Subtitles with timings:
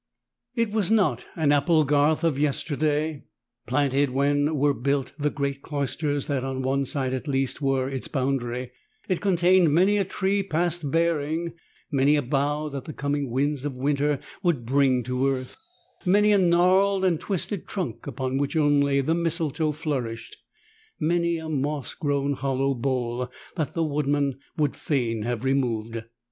[0.55, 3.25] It was not an apple garth of yesterday.
[3.67, 8.07] Planted when were built the great cloisters that, on one side at least, were its
[8.07, 8.71] boundary,
[9.07, 11.53] it contained many a tree past bearing,
[11.91, 15.61] many a bough that the coming winds of winter would bring to earth,
[16.03, 20.35] many a gnarled and twisted trunk upon which only the mistletoe flourished,
[20.99, 26.01] many a, moss grown hollow bole that the woodmen would fain have removed.